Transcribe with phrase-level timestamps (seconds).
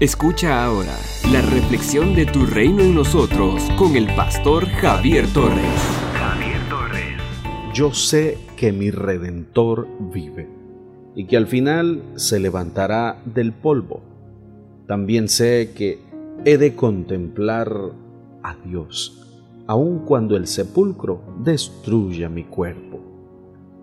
[0.00, 0.96] Escucha ahora
[1.30, 5.62] la reflexión de tu reino en nosotros con el pastor Javier Torres.
[6.14, 7.20] Javier Torres.
[7.74, 10.48] Yo sé que mi redentor vive
[11.14, 14.00] y que al final se levantará del polvo.
[14.86, 15.98] También sé que
[16.46, 17.70] he de contemplar
[18.42, 19.28] a Dios,
[19.66, 23.00] aun cuando el sepulcro destruya mi cuerpo.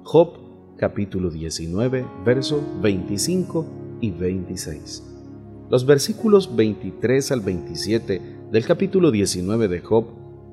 [0.02, 0.30] Job
[0.78, 3.66] capítulo 19, versos 25
[4.02, 5.07] y 26.
[5.70, 8.22] Los versículos 23 al 27
[8.54, 10.06] del capítulo 19 de Job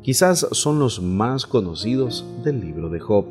[0.02, 3.25] quizás son los más conocidos del libro de Job.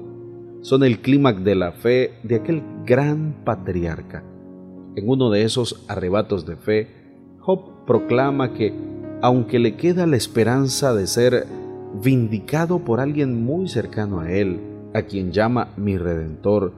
[0.62, 4.24] Son el clímax de la fe de aquel gran patriarca.
[4.96, 6.88] En uno de esos arrebatos de fe,
[7.40, 8.74] Job proclama que,
[9.22, 11.48] aunque le queda la esperanza de ser
[12.02, 14.62] vindicado por alguien muy cercano a él,
[14.94, 16.72] a quien llama mi redentor,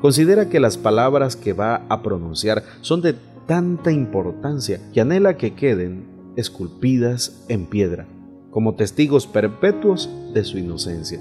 [0.00, 5.54] considera que las palabras que va a pronunciar son de tanta importancia que anhela que
[5.54, 6.04] queden
[6.36, 8.06] esculpidas en piedra,
[8.50, 11.20] como testigos perpetuos de su inocencia.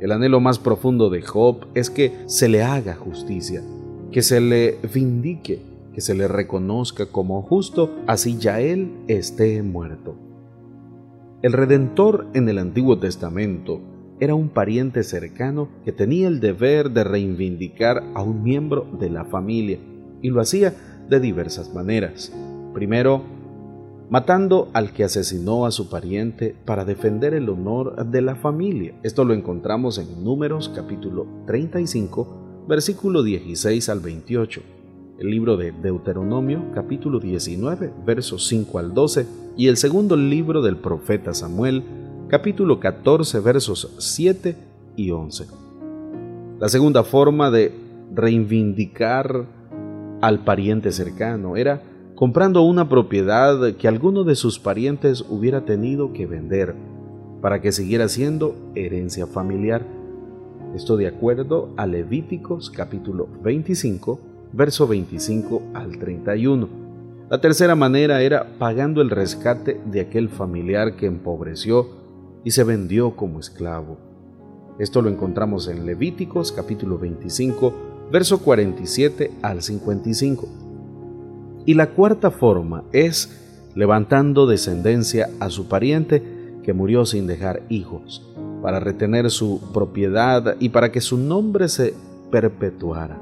[0.00, 3.62] El anhelo más profundo de Job es que se le haga justicia,
[4.10, 10.16] que se le vindique, que se le reconozca como justo, así ya él esté muerto.
[11.42, 13.80] El Redentor en el Antiguo Testamento
[14.20, 19.24] era un pariente cercano que tenía el deber de reivindicar a un miembro de la
[19.24, 19.78] familia,
[20.22, 20.74] y lo hacía
[21.10, 22.32] de diversas maneras.
[22.72, 23.22] Primero,
[24.08, 28.94] matando al que asesinó a su pariente para defender el honor de la familia.
[29.02, 34.62] Esto lo encontramos en Números capítulo 35, versículo 16 al 28.
[35.18, 40.76] El libro de Deuteronomio capítulo 19, versos 5 al 12 y el segundo libro del
[40.76, 41.82] profeta Samuel
[42.28, 44.56] capítulo 14, versos 7
[44.96, 45.46] y 11.
[46.60, 47.74] La segunda forma de
[48.14, 49.59] reivindicar
[50.20, 51.82] al pariente cercano, era
[52.14, 56.74] comprando una propiedad que alguno de sus parientes hubiera tenido que vender
[57.40, 59.86] para que siguiera siendo herencia familiar.
[60.74, 64.20] Esto de acuerdo a Levíticos capítulo 25,
[64.52, 66.68] verso 25 al 31.
[67.30, 71.88] La tercera manera era pagando el rescate de aquel familiar que empobreció
[72.44, 73.98] y se vendió como esclavo.
[74.78, 77.72] Esto lo encontramos en Levíticos capítulo 25,
[78.10, 80.48] verso 47 al 55.
[81.66, 83.36] Y la cuarta forma es
[83.74, 86.22] levantando descendencia a su pariente
[86.62, 88.26] que murió sin dejar hijos,
[88.62, 91.94] para retener su propiedad y para que su nombre se
[92.30, 93.18] perpetuara.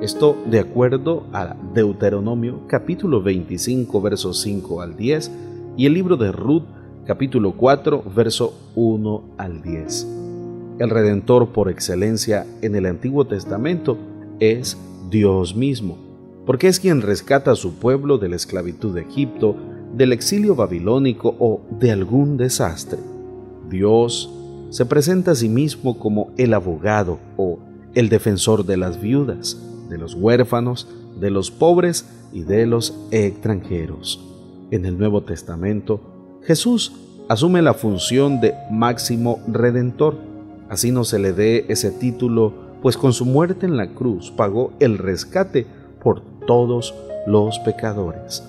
[0.00, 5.30] Esto de acuerdo a Deuteronomio capítulo 25 versos 5 al 10
[5.76, 6.62] y el libro de Ruth
[7.04, 10.06] capítulo 4 verso 1 al 10.
[10.78, 13.98] El Redentor por excelencia en el Antiguo Testamento
[14.40, 14.76] es
[15.10, 15.98] Dios mismo,
[16.46, 19.56] porque es quien rescata a su pueblo de la esclavitud de Egipto,
[19.94, 22.98] del exilio babilónico o de algún desastre.
[23.68, 24.30] Dios
[24.70, 27.58] se presenta a sí mismo como el abogado o
[27.94, 34.24] el defensor de las viudas, de los huérfanos, de los pobres y de los extranjeros.
[34.70, 36.00] En el Nuevo Testamento,
[36.44, 36.92] Jesús
[37.28, 40.16] asume la función de máximo redentor.
[40.68, 44.72] Así no se le dé ese título pues con su muerte en la cruz pagó
[44.80, 45.66] el rescate
[46.02, 46.94] por todos
[47.26, 48.42] los pecadores.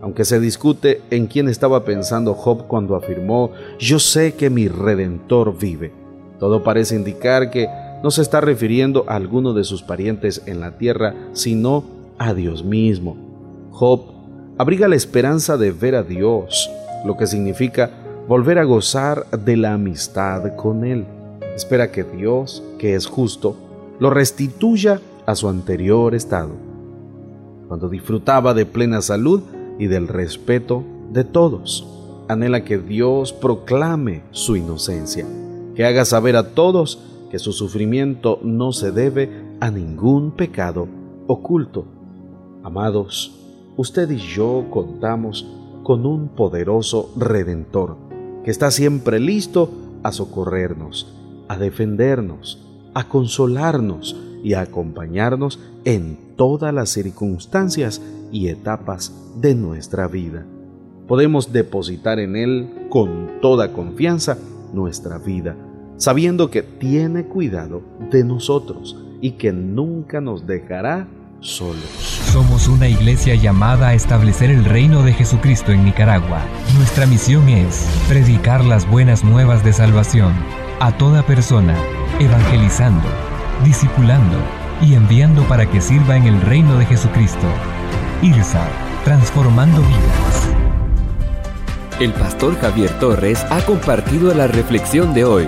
[0.00, 5.58] Aunque se discute en quién estaba pensando Job cuando afirmó, yo sé que mi redentor
[5.58, 5.92] vive,
[6.38, 7.68] todo parece indicar que
[8.02, 11.84] no se está refiriendo a alguno de sus parientes en la tierra, sino
[12.18, 13.16] a Dios mismo.
[13.72, 14.02] Job
[14.56, 16.70] abriga la esperanza de ver a Dios,
[17.04, 17.90] lo que significa
[18.28, 21.06] volver a gozar de la amistad con Él.
[21.56, 23.56] Espera que Dios, que es justo,
[24.00, 26.52] lo restituya a su anterior estado,
[27.66, 29.42] cuando disfrutaba de plena salud
[29.78, 31.86] y del respeto de todos.
[32.28, 35.26] Anhela que Dios proclame su inocencia,
[35.74, 36.98] que haga saber a todos
[37.30, 40.88] que su sufrimiento no se debe a ningún pecado
[41.26, 41.84] oculto.
[42.62, 43.34] Amados,
[43.76, 45.46] usted y yo contamos
[45.82, 47.96] con un poderoso Redentor,
[48.44, 49.70] que está siempre listo
[50.02, 51.14] a socorrernos,
[51.48, 52.67] a defendernos,
[52.98, 58.02] a consolarnos y a acompañarnos en todas las circunstancias
[58.32, 60.44] y etapas de nuestra vida.
[61.06, 64.36] Podemos depositar en Él con toda confianza
[64.72, 65.54] nuestra vida,
[65.96, 71.06] sabiendo que tiene cuidado de nosotros y que nunca nos dejará
[71.38, 71.84] solos.
[72.32, 76.42] Somos una iglesia llamada a establecer el reino de Jesucristo en Nicaragua.
[76.76, 80.34] Nuestra misión es predicar las buenas nuevas de salvación
[80.80, 81.74] a toda persona
[82.20, 83.08] evangelizando,
[83.64, 84.36] discipulando
[84.80, 87.46] y enviando para que sirva en el reino de Jesucristo.
[88.22, 88.64] IRSA,
[89.04, 90.48] transformando vidas.
[92.00, 95.46] El pastor Javier Torres ha compartido la reflexión de hoy.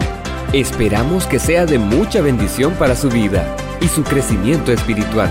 [0.53, 3.45] Esperamos que sea de mucha bendición para su vida
[3.81, 5.31] y su crecimiento espiritual.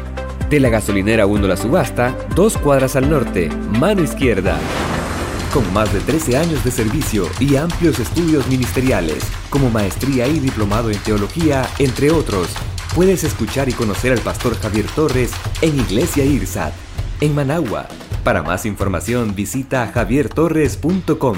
[0.50, 3.50] De la gasolinera 1 La Subasta, dos cuadras al norte,
[3.80, 4.58] mano izquierda.
[5.54, 10.90] Con más de 13 años de servicio y amplios estudios ministeriales, como maestría y diplomado
[10.90, 12.48] en teología, entre otros,
[12.96, 15.32] puedes escuchar y conocer al pastor Javier Torres
[15.62, 16.74] en Iglesia IRSAT,
[17.22, 17.88] en Managua.
[18.24, 21.38] Para más información visita javiertorres.com.